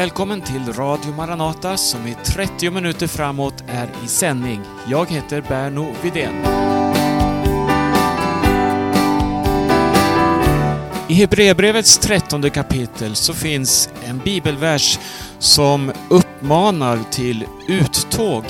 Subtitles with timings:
[0.00, 4.60] Välkommen till Radio Maranata som i 30 minuter framåt är i sändning.
[4.88, 6.34] Jag heter Berno Vidén.
[11.08, 14.98] I Hebreerbrevets trettonde kapitel så finns en bibelvers
[15.38, 18.44] som uppmanar till uttåg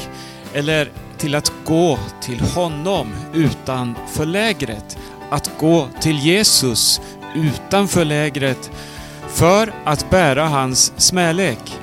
[0.54, 4.98] eller till att gå till honom utanför lägret.
[5.30, 7.00] Att gå till Jesus
[7.34, 8.70] utanför lägret
[9.34, 11.78] för att bära hans smälek.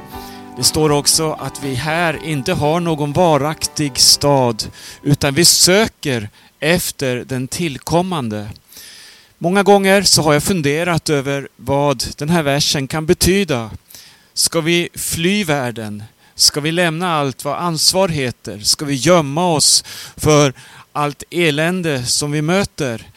[0.57, 4.63] Det står också att vi här inte har någon varaktig stad
[5.03, 6.29] utan vi söker
[6.59, 8.49] efter den tillkommande.
[9.37, 13.71] Många gånger så har jag funderat över vad den här versen kan betyda.
[14.33, 16.03] Ska vi fly världen?
[16.35, 18.59] Ska vi lämna allt vad ansvar heter?
[18.59, 19.83] Ska vi gömma oss
[20.17, 20.53] för
[20.91, 23.07] allt elände som vi möter?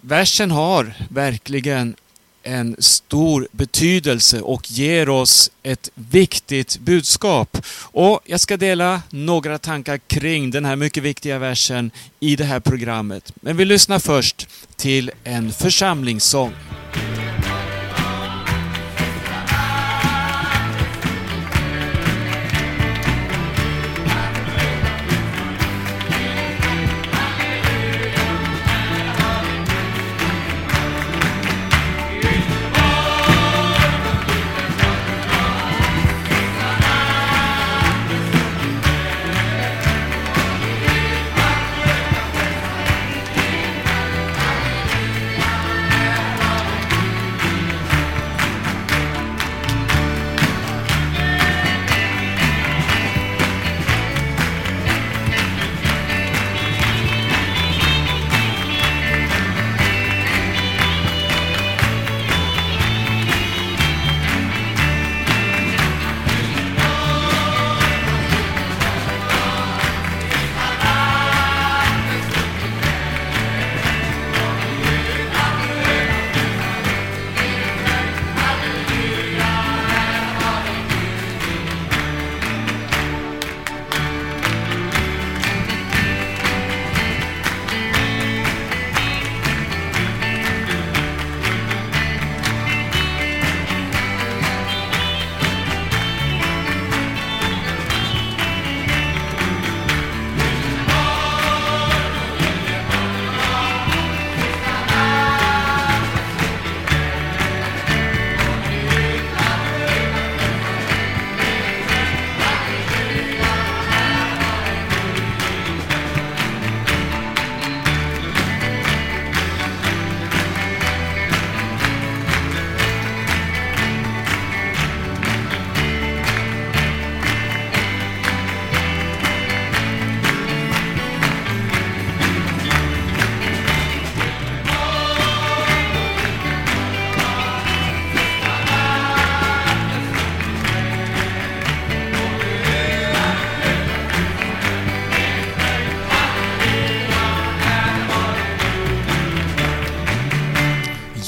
[0.00, 1.94] versen har verkligen
[2.42, 7.66] en stor betydelse och ger oss ett viktigt budskap.
[7.82, 12.60] Och jag ska dela några tankar kring den här mycket viktiga versen i det här
[12.60, 13.32] programmet.
[13.34, 16.52] Men vi lyssnar först till en församlingssång.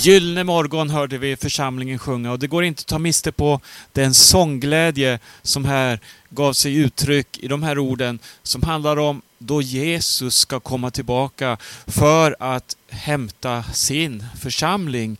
[0.04, 3.60] Gyllene morgon hörde vi församlingen sjunga och det går inte att ta miste på
[3.92, 9.62] den sångglädje som här gav sig uttryck i de här orden som handlar om då
[9.62, 15.16] Jesus ska komma tillbaka för att hämta sin församling.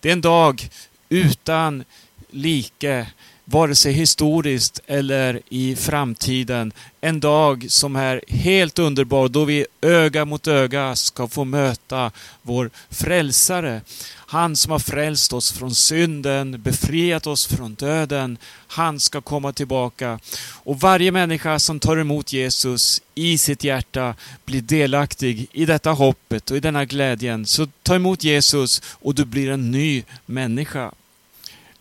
[0.00, 0.68] Det är en dag
[1.08, 1.84] utan
[2.30, 3.06] like
[3.44, 6.72] vare sig historiskt eller i framtiden.
[7.00, 12.10] En dag som är helt underbar då vi öga mot öga ska få möta
[12.42, 13.80] vår frälsare.
[14.26, 18.38] Han som har frälst oss från synden, befriat oss från döden.
[18.66, 20.18] Han ska komma tillbaka.
[20.40, 26.50] Och varje människa som tar emot Jesus i sitt hjärta blir delaktig i detta hoppet
[26.50, 27.46] och i denna glädjen.
[27.46, 30.90] Så ta emot Jesus och du blir en ny människa.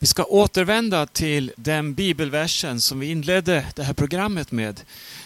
[0.04, 4.82] Vi ska återvända till den bibelversen som vi inledde det här programmet med.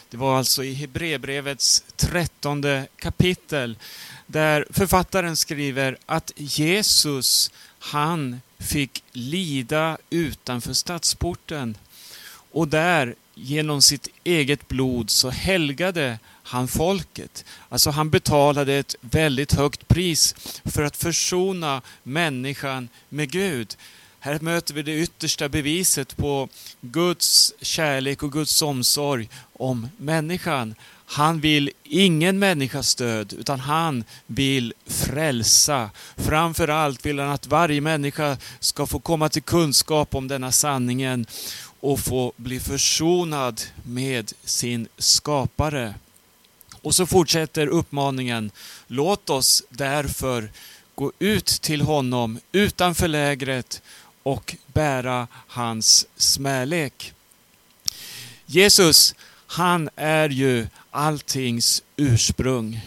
[0.10, 3.78] Det var alltså i Hebreerbrevets trettonde kapitel
[4.28, 11.78] där författaren skriver att Jesus, han fick lida utanför stadsporten
[12.52, 17.46] och där genom sitt eget blod så helgade han folket.
[17.70, 20.36] Alltså han betalade ett väldigt högt pris
[20.66, 23.78] för att försona människan med Gud.
[24.20, 26.50] Här möter vi det yttersta beviset på
[26.82, 30.76] Guds kärlek och Guds omsorg om människan.
[31.06, 35.90] Han vill ingen människas död, utan han vill frälsa.
[36.16, 41.26] Framför allt vill han att varje människa ska få komma till kunskap om denna sanningen
[41.80, 45.94] och få bli försonad med sin skapare.
[46.82, 48.52] Och så fortsätter uppmaningen.
[48.88, 50.50] Låt oss därför
[50.96, 53.82] gå ut till honom utanför lägret
[54.28, 57.14] och bära hans smälek.
[58.46, 59.16] Jesus,
[59.48, 62.82] han är ju alltings ursprung.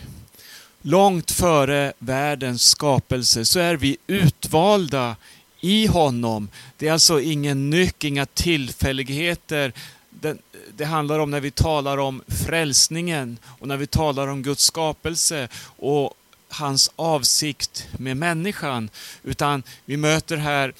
[0.82, 5.16] Långt före världens skapelse så är vi utvalda
[5.60, 6.48] i honom.
[6.76, 9.72] Det är alltså ingen nyck, inga tillfälligheter.
[10.10, 10.36] Det,
[10.76, 15.48] det, handlar om när vi talar om frälsningen och när vi talar om Guds skapelse
[15.76, 16.14] och
[16.48, 18.90] hans avsikt med människan.
[19.22, 20.74] Utan vi möter här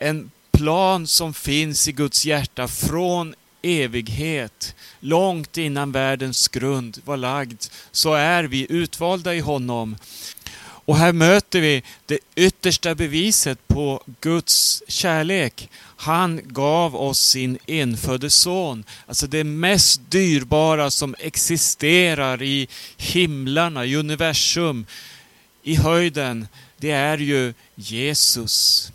[0.00, 4.74] en plan som finns i Guds hjärta från evighet.
[5.00, 9.96] Långt innan världens grund var lagd så är vi utvalda i honom.
[10.84, 15.68] Och här möter vi det yttersta beviset på Guds kärlek.
[15.96, 23.96] Han gav oss sin enfödde son, alltså det mest dyrbara som existerar i himlarna, i
[23.96, 24.86] universum,
[25.62, 26.48] i höjden.
[26.76, 28.92] Det är ju Jesus.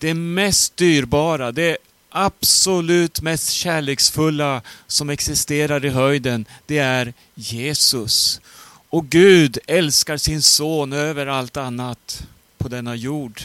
[0.00, 1.76] Det mest dyrbara, det
[2.08, 8.40] absolut mest kärleksfulla som existerar i höjden, det är Jesus.
[8.88, 12.26] Och Gud älskar sin son över allt annat
[12.58, 13.40] på denna jord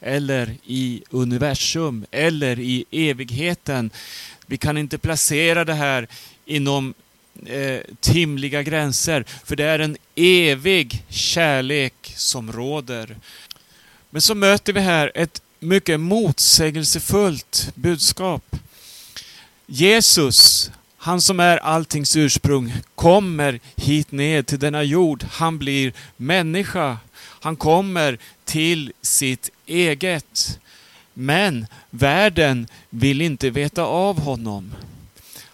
[0.00, 3.90] eller i universum eller i evigheten.
[4.46, 6.08] Vi kan inte placera det här
[6.44, 6.94] inom
[7.46, 13.16] eh, timliga gränser för det är en evig kärlek som råder.
[14.10, 18.56] Men så möter vi här ett mycket motsägelsefullt budskap.
[19.66, 25.26] Jesus, han som är alltings ursprung, kommer hit ned till denna jord.
[25.32, 26.98] Han blir människa.
[27.16, 30.58] Han kommer till sitt eget.
[31.14, 34.74] Men världen vill inte veta av honom.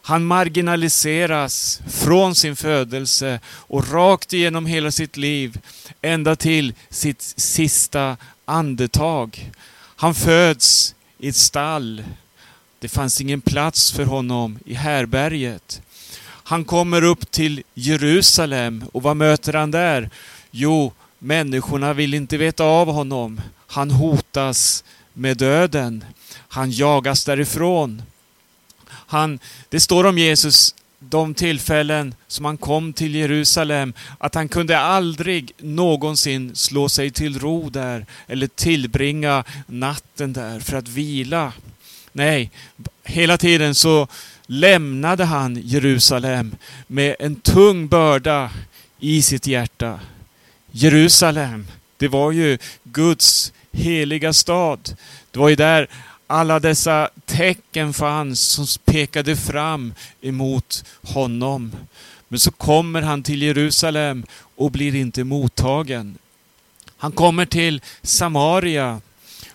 [0.03, 5.59] Han marginaliseras från sin födelse och rakt igenom hela sitt liv,
[6.03, 9.51] ända till sitt sista andetag.
[9.97, 12.05] Han föds i ett stall.
[12.79, 15.83] Det fanns ingen plats för honom i härberget.
[16.23, 20.11] Han kommer upp till Jerusalem och vad möter han där?
[20.51, 23.41] Jo, människorna vill inte veta av honom.
[23.67, 26.05] Han hotas med döden.
[26.49, 28.03] Han jagas därifrån.
[28.89, 29.39] Han,
[29.69, 35.53] det står om Jesus de tillfällen som han kom till Jerusalem att han kunde aldrig
[35.59, 41.53] någonsin slå sig till ro där eller tillbringa natten där för att vila.
[42.13, 42.51] Nej,
[43.05, 44.09] hela tiden så
[44.47, 46.57] lämnade han Jerusalem
[46.87, 48.51] med en tung börda
[49.01, 50.01] i sitt hjärta.
[50.71, 51.67] Jerusalem,
[51.97, 54.97] det var ju Guds heliga stad.
[55.31, 55.89] Det var ju där
[56.27, 61.73] alla dessa tecken fanns som pekade fram emot honom.
[62.29, 64.25] Men så kommer han till Jerusalem
[64.57, 66.19] och blir inte mottagen.
[66.97, 69.01] Han kommer till Samaria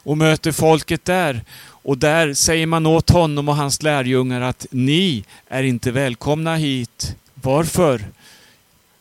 [0.03, 1.43] och möter folket där.
[1.83, 7.15] Och där säger man åt honom och hans lärjungar att ni är inte välkomna hit.
[7.33, 8.05] Varför?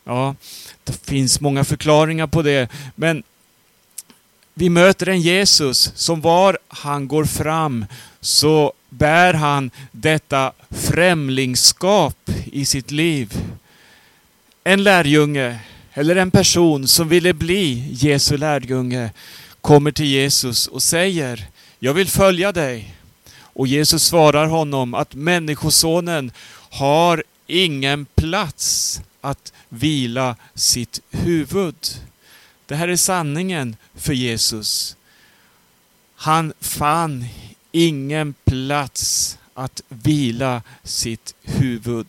[0.03, 0.35] Ja,
[0.83, 2.69] det finns många förklaringar på det.
[2.95, 3.23] Men
[4.53, 7.85] vi möter en Jesus som var han går fram
[8.21, 13.33] så bär han detta främlingskap i sitt liv.
[14.63, 15.59] En lärjunge
[15.93, 19.11] eller en person som ville bli Jesu lärjunge
[19.61, 21.47] kommer till Jesus och säger
[21.79, 22.95] Jag vill följa dig.
[23.53, 26.31] Och Jesus svarar honom att Människosonen
[26.69, 31.75] har ingen plats att vila sitt huvud.
[32.71, 34.95] Det här är sanningen för Jesus.
[36.15, 37.25] Han fann
[37.71, 42.07] ingen plats att vila sitt huvud.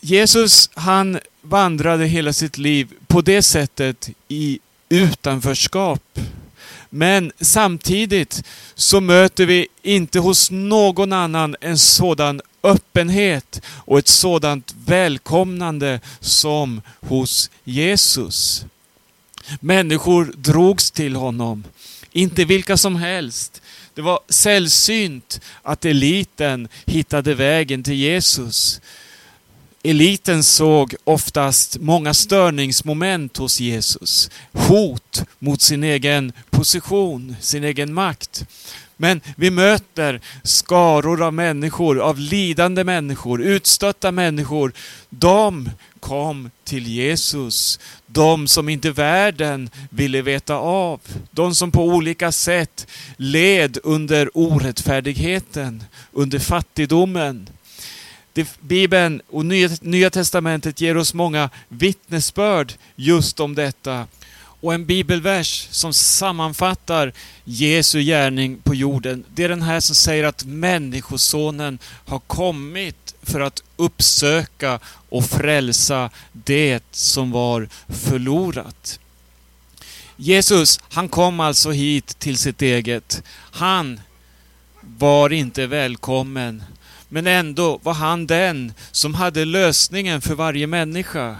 [0.00, 4.58] Jesus han vandrade hela sitt liv på det sättet i
[4.88, 6.18] utanförskap.
[6.90, 14.74] Men samtidigt så möter vi inte hos någon annan en sådan öppenhet och ett sådant
[14.86, 18.64] välkomnande som hos Jesus.
[19.60, 21.64] Människor drogs till honom.
[22.12, 23.62] Inte vilka som helst.
[23.94, 28.80] Det var sällsynt att eliten hittade vägen till Jesus.
[29.84, 34.30] Eliten såg oftast många störningsmoment hos Jesus.
[34.52, 38.46] Hot mot sin egen position, sin egen makt.
[38.96, 44.72] Men vi möter skaror av människor, av lidande människor, utstötta människor.
[45.10, 45.70] De
[46.00, 47.80] kom till Jesus.
[48.06, 51.00] De som inte världen ville veta av.
[51.30, 52.86] De som på olika sätt
[53.16, 57.48] led under orättfärdigheten, under fattigdomen.
[58.60, 59.46] Bibeln och
[59.80, 64.06] Nya Testamentet ger oss många vittnesbörd just om detta.
[64.34, 67.12] Och en bibelvers som sammanfattar
[67.44, 73.40] Jesu gärning på jorden, det är den här som säger att Människosonen har kommit för
[73.40, 78.98] att uppsöka och frälsa det som var förlorat.
[80.16, 83.22] Jesus, han kom alltså hit till sitt eget.
[83.50, 84.00] Han
[84.80, 86.64] var inte välkommen,
[87.12, 91.36] men ändå var han den som hade lösningen för varje människa.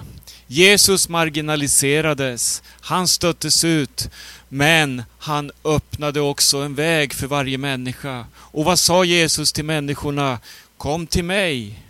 [0.46, 4.08] Jesus marginaliserades, han stöttes ut,
[4.48, 8.26] men han öppnade också en väg för varje människa.
[8.34, 10.38] Och vad sa Jesus till människorna?
[10.76, 11.82] Kom till mig.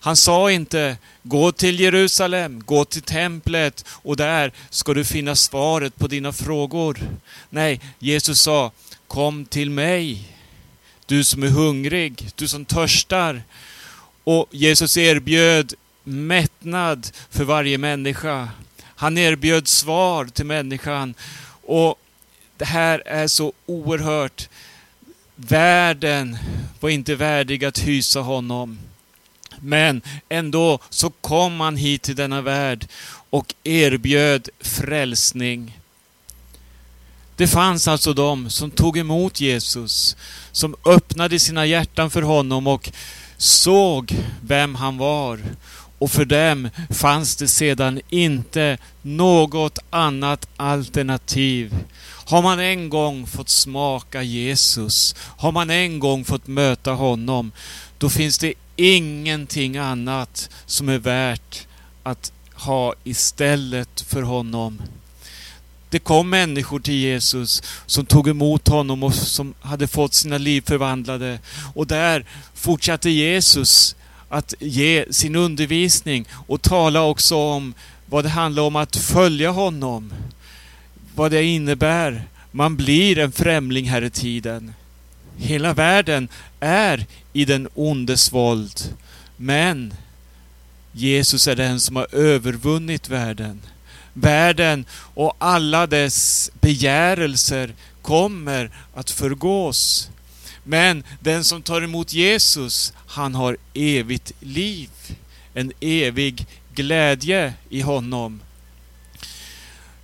[0.00, 5.96] Han sa inte gå till Jerusalem, gå till templet och där ska du finna svaret
[5.96, 6.98] på dina frågor.
[7.50, 8.72] Nej, Jesus sa
[9.06, 10.35] kom till mig.
[11.06, 13.42] Du som är hungrig, du som törstar.
[14.24, 18.48] Och Jesus erbjöd mättnad för varje människa.
[18.82, 21.14] Han erbjöd svar till människan.
[21.66, 22.00] Och
[22.56, 24.48] det här är så oerhört.
[25.36, 26.38] Världen
[26.80, 28.78] var inte värdig att hysa honom.
[29.60, 32.86] Men ändå så kom han hit till denna värld
[33.30, 35.78] och erbjöd frälsning.
[37.36, 40.16] Det fanns alltså de som tog emot Jesus,
[40.52, 42.90] som öppnade sina hjärtan för honom och
[43.36, 45.40] såg vem han var
[45.98, 51.74] och för dem fanns det sedan inte något annat alternativ.
[52.26, 57.52] Har man en gång fått smaka Jesus, har man en gång fått möta honom,
[57.98, 61.66] då finns det ingenting annat som är värt
[62.02, 64.82] att ha istället för honom.
[65.96, 70.62] Det kom människor till Jesus som tog emot honom och som hade fått sina liv
[70.66, 71.38] förvandlade.
[71.74, 72.24] Och där
[72.54, 73.96] fortsatte Jesus
[74.28, 77.74] att ge sin undervisning och tala också om
[78.06, 80.12] vad det handlar om att följa honom.
[81.14, 82.24] Vad det innebär.
[82.50, 84.72] Man blir en främling här i tiden.
[85.36, 86.28] Hela världen
[86.60, 88.94] är i den ondes våld.
[89.36, 89.94] Men
[90.92, 93.60] Jesus är den som har övervunnit världen.
[94.18, 100.10] Världen och alla dess begärelser kommer att förgås.
[100.64, 104.90] Men den som tar emot Jesus, han har evigt liv.
[105.54, 108.40] En evig glädje i honom.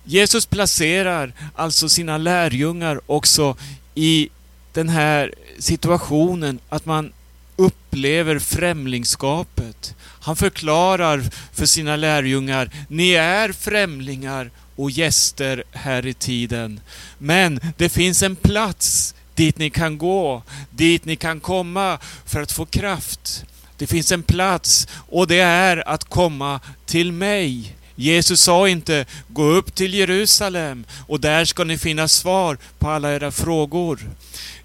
[0.03, 3.57] Jesus placerar alltså sina lärjungar också
[3.95, 4.29] i
[4.73, 7.13] den här situationen att man
[7.55, 9.95] upplever främlingskapet.
[9.99, 16.79] Han förklarar för sina lärjungar, ni är främlingar och gäster här i tiden.
[17.17, 22.51] Men det finns en plats dit ni kan gå, dit ni kan komma för att
[22.51, 23.45] få kraft.
[23.77, 27.75] Det finns en plats och det är att komma till mig.
[27.95, 33.15] Jesus sa inte gå upp till Jerusalem och där ska ni finna svar på alla
[33.15, 33.99] era frågor.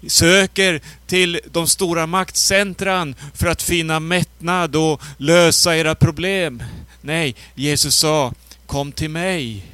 [0.07, 6.63] Söker till de stora maktcentran för att finna mättnad och lösa era problem.
[7.01, 8.33] Nej, Jesus sa
[8.65, 9.65] kom till mig.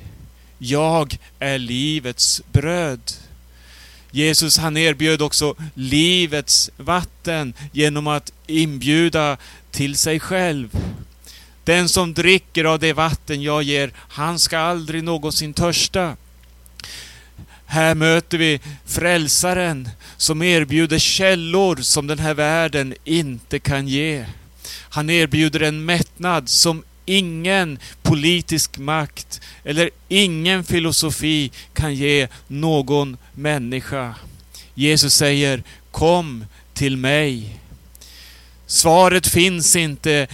[0.58, 3.12] Jag är livets bröd.
[4.12, 9.38] Jesus han erbjöd också livets vatten genom att inbjuda
[9.72, 10.70] till sig själv.
[11.66, 16.18] Den som dricker av det vatten jag ger, han ska aldrig någonsin törsta.
[17.66, 24.26] Här möter vi frälsaren som erbjuder källor som den här världen inte kan ge.
[24.90, 34.16] Han erbjuder en mättnad som ingen politisk makt eller ingen filosofi kan ge någon människa.
[34.74, 37.60] Jesus säger Kom till mig.
[38.68, 40.28] Svaret finns inte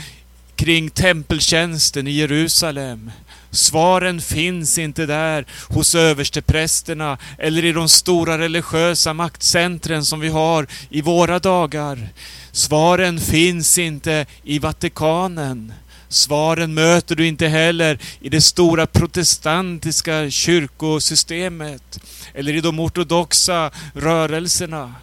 [0.61, 3.11] kring tempeltjänsten i Jerusalem.
[3.51, 10.67] Svaren finns inte där hos översteprästerna eller i de stora religiösa maktcentren som vi har
[10.89, 12.09] i våra dagar.
[12.51, 15.73] Svaren finns inte i Vatikanen.
[16.09, 21.99] Svaren möter du inte heller i det stora protestantiska kyrkosystemet
[22.33, 24.95] eller i de ortodoxa rörelserna.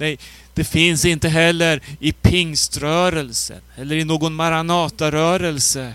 [0.00, 0.18] Nej,
[0.54, 5.92] det finns inte heller i pingströrelsen eller i någon maranatarörelse.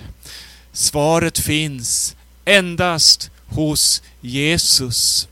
[0.72, 5.28] Svaret finns endast hos Jesus.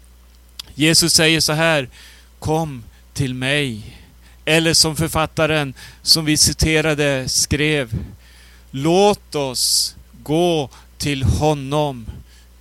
[0.76, 1.90] Jesus säger så här,
[2.40, 3.98] kom till mig.
[4.46, 7.98] Eller som författaren som vi citerade skrev,
[8.72, 12.06] låt oss gå till honom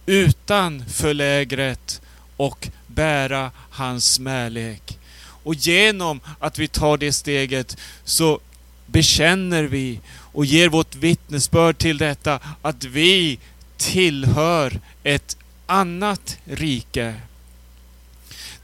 [0.06, 2.00] utanför lägret
[2.36, 4.98] och bära hans smälek.
[5.42, 8.40] Och genom att vi tar det steget så
[8.86, 10.00] bekänner vi
[10.32, 13.38] och ger vårt vittnesbörd till detta att vi
[13.76, 17.14] tillhör ett annat rike.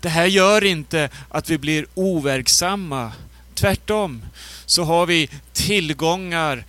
[0.01, 3.13] Det här gör inte att vi blir overksamma.
[3.55, 4.23] Tvärtom
[4.67, 6.65] så har vi tillgångar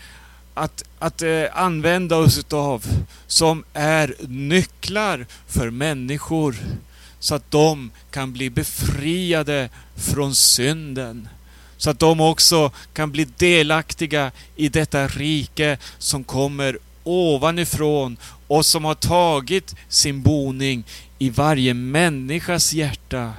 [0.53, 2.85] att, att eh, använda oss av
[3.27, 6.55] som är nycklar för människor
[7.19, 11.29] så att de kan bli befriade från synden.
[11.77, 18.85] Så att de också kan bli delaktiga i detta rike som kommer ovanifrån och som
[18.85, 20.83] har tagit sin boning
[21.19, 23.33] i varje människas hjärta.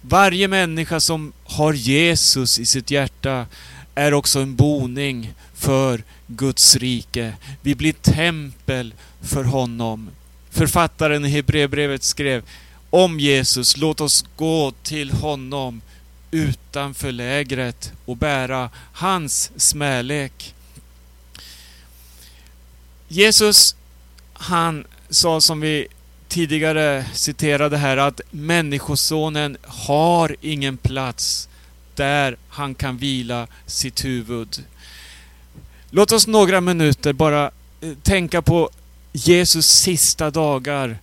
[0.00, 3.46] Varje människa som har Jesus i sitt hjärta
[3.94, 7.32] är också en boning för Guds rike.
[7.60, 10.10] Vi blir tempel för honom.
[10.50, 12.42] Författaren i Hebreerbrevet skrev
[12.90, 15.80] om Jesus, låt oss gå till honom
[16.30, 20.54] utanför lägret och bära hans smälek.
[23.08, 23.74] Jesus,
[24.32, 25.86] han sa som vi
[26.28, 31.48] tidigare citerade här att Människosonen har ingen plats
[31.94, 34.64] där han kan vila sitt huvud.
[35.90, 38.70] Låt oss några minuter bara eh, tänka på
[39.12, 40.98] Jesus sista dagar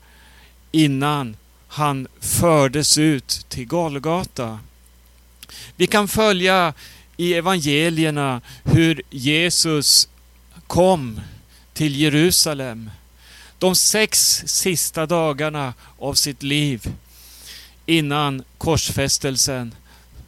[0.72, 1.38] innan
[1.76, 4.60] han fördes ut till Golgata.
[5.76, 6.74] Vi kan följa
[7.18, 10.08] i evangelierna hur Jesus
[10.68, 11.22] kom
[11.74, 12.90] till Jerusalem
[13.60, 16.94] de sex sista dagarna av sitt liv
[17.86, 19.76] innan korsfästelsen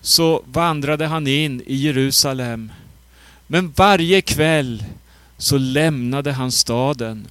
[0.02, 2.72] så vandrade han in i Jerusalem.
[3.48, 4.84] Men varje kväll
[5.38, 7.28] så lämnade han staden.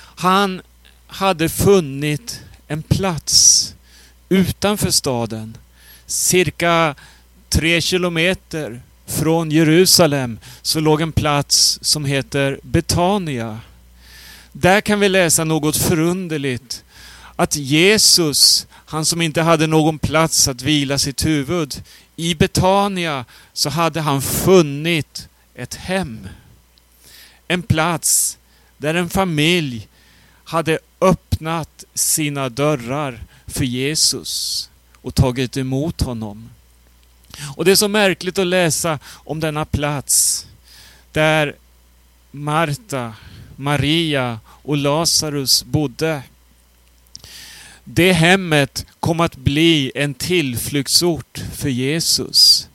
[0.00, 0.62] Han
[1.06, 3.74] hade funnit en plats
[4.28, 5.56] utanför staden,
[6.06, 6.94] cirka
[7.48, 13.60] tre kilometer från Jerusalem, så låg en plats som heter Betania.
[14.52, 16.84] Där kan vi läsa något förunderligt.
[17.36, 21.82] Att Jesus, han som inte hade någon plats att vila sitt huvud,
[22.16, 26.28] i Betania så hade han funnit ett hem.
[27.48, 28.38] En plats
[28.76, 29.88] där en familj
[30.44, 30.78] hade
[31.38, 36.50] öppnat sina dörrar för Jesus och tagit emot honom.
[37.56, 40.46] Och det är så märkligt att läsa om denna plats
[41.12, 41.54] där
[42.30, 43.14] Marta,
[43.56, 46.22] Maria och Lazarus bodde.
[47.84, 52.68] Det hemmet kom att bli en tillflyktsort för Jesus.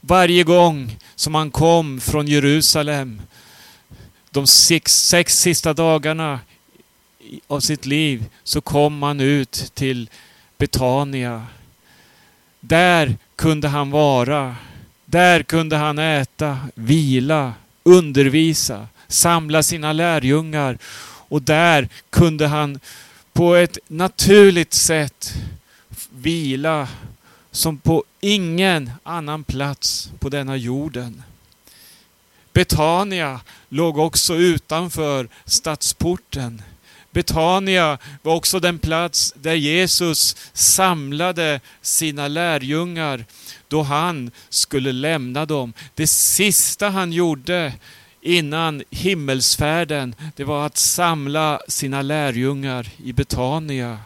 [0.00, 3.22] Varje gång som han kom från Jerusalem,
[4.30, 6.40] de sex, sex sista dagarna
[7.46, 10.10] av sitt liv, så kom han ut till
[10.58, 11.46] Betania.
[12.60, 14.56] Där kunde han vara.
[15.04, 20.78] Där kunde han äta, vila, undervisa, samla sina lärjungar
[21.28, 22.80] och där kunde han
[23.32, 25.34] på ett naturligt sätt
[26.10, 26.88] vila
[27.50, 31.22] som på ingen annan plats på denna jorden.
[32.52, 36.62] Betania låg också utanför stadsporten.
[37.10, 43.24] Betania var också den plats där Jesus samlade sina lärjungar
[43.68, 45.72] då han skulle lämna dem.
[45.94, 47.72] Det sista han gjorde
[48.20, 53.98] innan himmelsfärden, det var att samla sina lärjungar i Betania.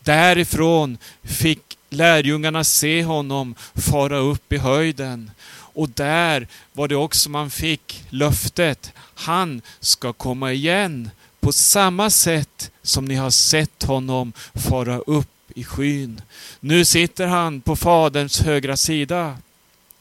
[0.00, 5.30] Därifrån fick lärjungarna se honom fara upp i höjden.
[5.48, 11.10] Och där var det också man fick löftet, han ska komma igen
[11.46, 16.20] på samma sätt som ni har sett honom fara upp i skyn.
[16.60, 19.38] Nu sitter han på Faderns högra sida,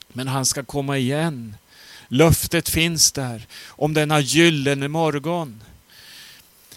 [0.07, 1.55] men han ska komma igen.
[2.07, 5.61] Löftet finns där om denna gyllene morgon.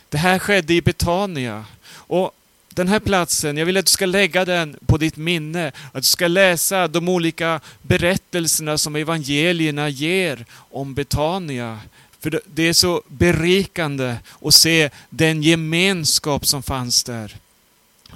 [0.08, 1.64] Det här skedde i Betania.
[1.90, 2.32] Och
[2.68, 5.72] den här platsen, jag vill att du ska lägga den på ditt minne.
[5.92, 11.80] Att du ska läsa de olika berättelserna som evangelierna ger om Betania.
[12.30, 17.36] För det är så berikande att se den gemenskap som fanns där.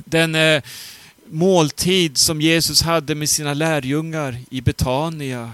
[0.05, 0.63] Den eh,
[1.27, 5.53] måltid som Jesus hade med sina lärjungar i Betania.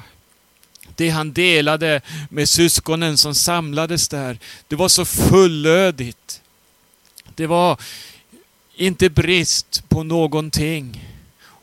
[0.96, 6.40] Det han delade med syskonen som samlades där, det var så fullödigt.
[7.34, 7.80] Det var
[8.76, 11.04] inte brist på någonting.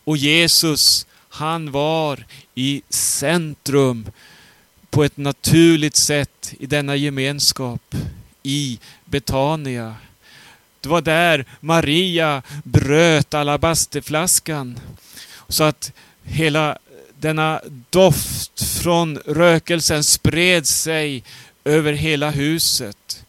[0.03, 4.11] Och Jesus, han var i centrum
[4.95, 7.95] på ett naturligt sätt i denna gemenskap
[8.43, 9.95] i Betania.
[10.81, 14.79] Det var där Maria bröt alabasterflaskan
[15.47, 15.91] så att
[16.23, 16.77] hela
[17.19, 21.23] denna doft från rökelsen spred sig
[21.65, 23.25] över hela huset.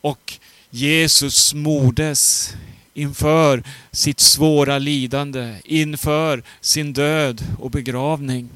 [0.00, 0.34] Och
[0.70, 2.52] Jesus smordes
[2.94, 8.48] inför sitt svåra lidande, inför sin död och begravning.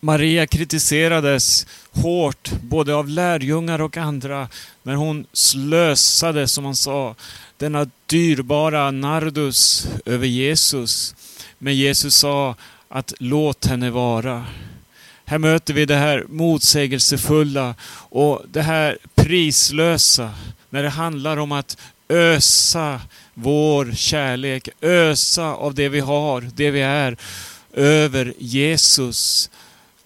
[0.00, 4.48] Maria kritiserades hårt både av lärjungar och andra
[4.82, 7.14] när hon slösade, som man sa,
[7.56, 11.14] denna dyrbara nardus över Jesus.
[11.58, 12.54] Men Jesus sa
[12.88, 14.46] att låt henne vara.
[15.24, 20.30] Här möter vi det här motsägelsefulla och det här prislösa
[20.70, 21.76] när det handlar om att
[22.08, 23.00] ösa
[23.34, 27.16] vår kärlek, ösa av det vi har, det vi är,
[27.74, 29.50] över Jesus.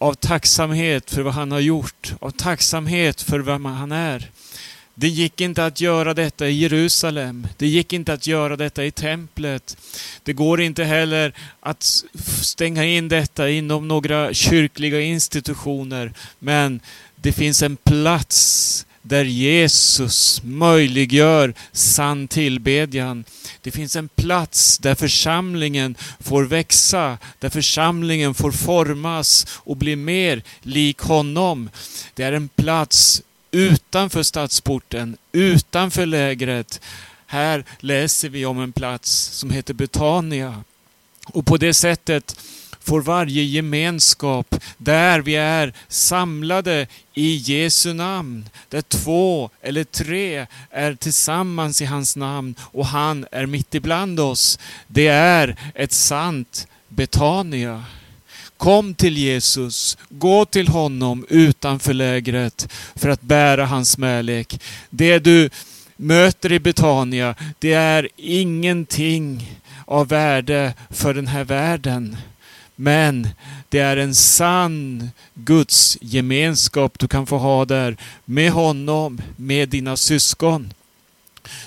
[0.04, 4.30] Av tacksamhet för vad han har gjort, av tacksamhet för vem han är.
[4.94, 7.46] Det gick inte att göra detta i Jerusalem.
[7.56, 9.76] Det gick inte att göra detta i templet.
[10.22, 11.82] Det går inte heller att
[12.42, 16.12] stänga in detta inom några kyrkliga institutioner.
[16.38, 16.80] Men
[17.16, 23.24] det finns en plats där Jesus möjliggör sann tillbedjan.
[23.60, 30.42] Det finns en plats där församlingen får växa, där församlingen får formas och bli mer
[30.62, 31.70] lik honom.
[32.14, 36.80] Det är en plats utanför stadsporten, utanför lägret.
[37.26, 40.64] Här läser vi om en plats som heter Betania.
[41.26, 42.36] Och på det sättet
[42.84, 50.94] får varje gemenskap där vi är samlade i Jesu namn, där två eller tre är
[50.94, 54.58] tillsammans i hans namn och han är mitt ibland oss.
[54.86, 57.84] Det är ett sant Betania.
[58.56, 64.60] Kom till Jesus, gå till honom utanför lägret för att bära hans smälek.
[64.90, 65.50] Det du
[65.96, 72.16] möter i Betania, det är ingenting av värde för den här världen.
[72.76, 73.28] Men
[73.68, 79.96] det är en sann Guds gemenskap du kan få ha där med honom, med dina
[79.96, 80.72] syskon.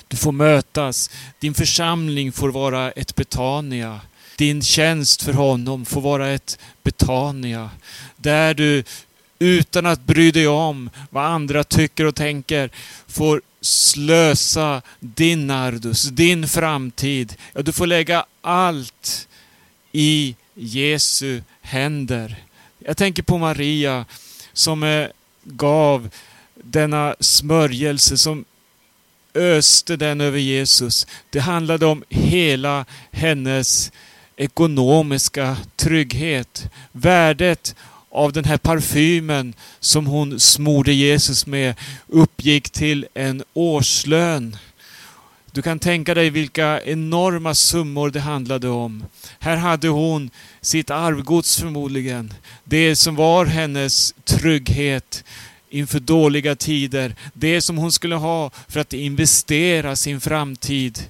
[0.08, 1.10] Du får mötas.
[1.39, 4.02] Din församling får vara ett Betania.
[4.36, 7.70] Din tjänst för honom får vara ett Betania.
[8.17, 8.84] Där du
[9.39, 12.70] utan att bry dig om vad andra tycker och tänker
[13.08, 17.36] får slösa din Nardus, din framtid.
[17.54, 19.28] Ja, du får lägga allt
[19.91, 22.36] i Jesu händer.
[22.80, 24.06] Jag tänker på Maria
[24.54, 25.08] som eh,
[25.43, 26.10] gav
[26.56, 28.46] denna smörjelse, som
[29.34, 31.08] öste den över Jesus.
[31.30, 33.91] Det handlade om hela hennes
[34.36, 36.70] ekonomiska trygghet.
[36.91, 37.76] Värdet
[38.10, 41.76] av den här parfymen som hon smorde Jesus med
[42.08, 44.58] uppgick till en årslön.
[45.58, 49.04] Du kan tänka dig vilka enorma summor det handlade om.
[49.39, 50.30] Här hade hon
[50.62, 52.34] sitt arvgods förmodligen.
[52.63, 55.24] Det som var hennes trygghet
[55.70, 57.15] inför dåliga tider.
[57.34, 61.04] Det som hon skulle ha för att investera sin framtid.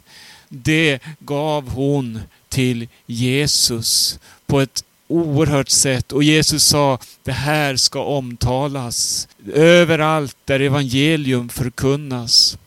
[0.50, 6.12] Det gav hon till Jesus på ett oerhört sätt.
[6.12, 12.58] Och Jesus sa, det här ska omtalas överallt där evangelium förkunnas.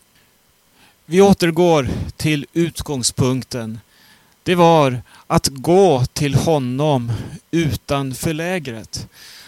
[1.05, 3.79] Vi återgår till utgångspunkten.
[4.43, 7.11] Det var att gå till honom
[7.51, 9.07] utanför lägret.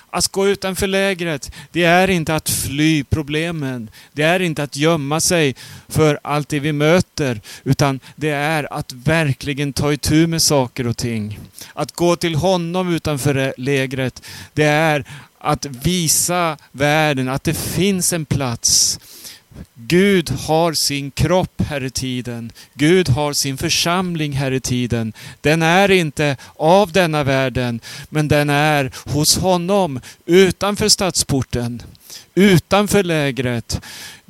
[0.10, 3.89] Att gå utanför lägret, det är inte att fly problemen.
[4.12, 5.56] Det är inte att gömma sig
[5.88, 7.42] för allt det vi möter.
[7.63, 11.39] Utan det är att verkligen ta itu med saker och ting.
[11.74, 14.22] Att gå till honom utanför lägret,
[14.54, 15.06] det är
[15.38, 19.00] att visa världen att det finns en plats
[19.76, 22.52] Gud har sin kropp här i tiden.
[22.74, 25.13] Gud har sin församling här i tiden.
[25.42, 31.84] Den är inte av denna världen, men den är hos honom utanför stadsporten
[32.36, 33.82] utanför lägret.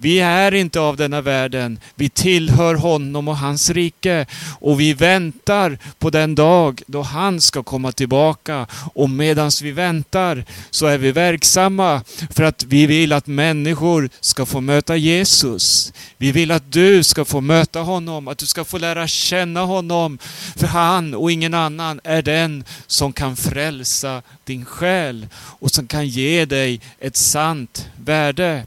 [0.04, 1.80] Vi är inte av denna världen.
[1.96, 4.26] Vi tillhör honom och hans rike.
[4.60, 8.68] Och vi väntar på den dag då han ska komma tillbaka.
[8.94, 14.46] Och medan vi väntar så är vi verksamma för att vi vill att människor ska
[14.46, 15.94] få möta Jesus.
[16.18, 20.18] Vi vill att du ska få möta honom, att du ska få lära känna honom.
[20.56, 26.08] För han och ingen annan är den som kan frälsa din själ och som kan
[26.08, 28.66] ge dig ett sant värde.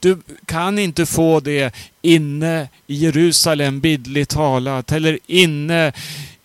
[0.00, 5.92] Du kan inte få det inne i Jerusalem bildligt talat eller inne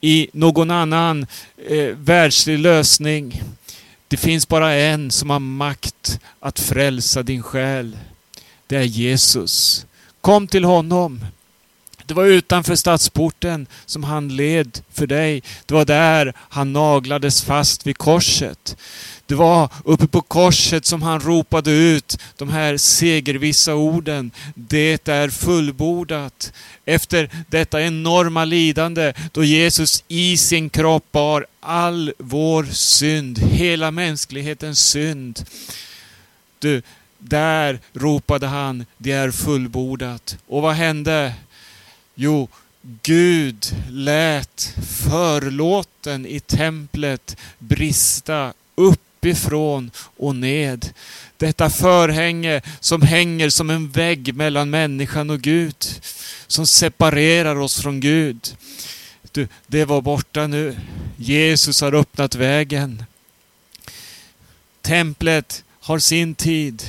[0.02, 1.26] i någon annan
[1.68, 3.44] eh, världslig lösning.
[4.08, 7.98] Det finns bara en som har makt att frälsa din själ.
[8.68, 9.86] Det är Jesus.
[10.22, 11.26] Kom till honom.
[12.06, 15.44] Det var utanför stadsporten som han led för dig.
[15.66, 18.78] Det var där han naglades fast vid korset.
[19.32, 24.32] Det var uppe på korset som han ropade ut de här segervissa orden.
[24.56, 26.54] Det är fullbordat.
[26.86, 34.80] Efter detta enorma lidande då Jesus i sin kropp bar all vår synd, hela mänsklighetens
[34.80, 35.46] synd.
[36.60, 36.82] Du,
[37.18, 40.38] där ropade han, det är fullbordat.
[40.48, 41.34] Och vad hände?
[42.16, 42.48] Jo,
[43.04, 50.90] Gud lät förlåten i templet brista upp uppifrån och ned.
[51.38, 55.76] Detta förhänge som hänger som en vägg mellan människan och Gud.
[56.48, 58.56] Som separerar oss från Gud.
[59.32, 60.78] Du, det var borta nu.
[61.18, 63.04] Jesus har öppnat vägen.
[64.82, 66.84] Templet har sin tid.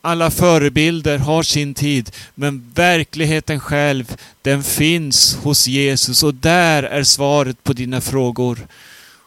[0.00, 7.04] Alla förebilder har sin tid, men verkligheten själv, den finns hos Jesus och där är
[7.04, 8.66] svaret på dina frågor.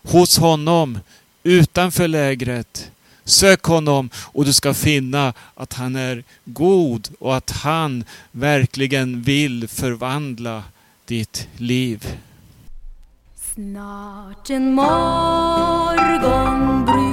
[0.03, 0.99] Hos honom,
[1.45, 2.91] utanför lägret.
[3.23, 9.67] Sök honom och du ska finna att han är god och att han verkligen vill
[9.67, 10.63] förvandla
[11.05, 12.17] ditt liv.
[13.53, 16.15] Snart en morgon
[16.85, 17.04] bryter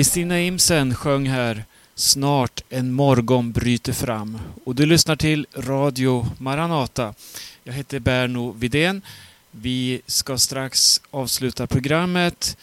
[0.00, 7.14] Kristina Imsen sjöng här Snart en morgon bryter fram och du lyssnar till Radio Maranata.
[7.64, 9.02] Jag heter Berno Vidén.
[9.50, 12.56] Vi ska strax avsluta programmet.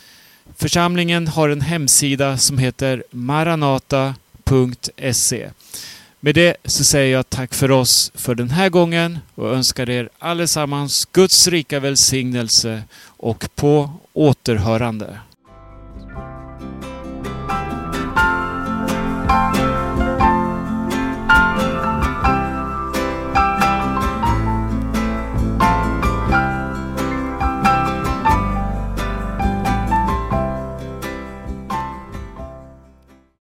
[0.55, 4.19] Församlingen har en hemsida som heter maranata.se.
[6.19, 10.09] Med det så säger jag tack för oss för den här gången och önskar er
[10.19, 15.19] allesammans Guds rika välsignelse och på återhörande.